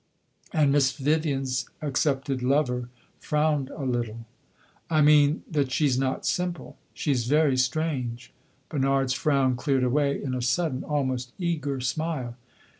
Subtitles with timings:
[0.51, 4.25] And Miss Vivian's accepted lover frowned a little.
[4.89, 6.75] "I mean that she 's not simple.
[6.95, 8.33] She 's very strange."
[8.67, 12.35] Bernard's frown cleared away in a sudden, almost eager smile.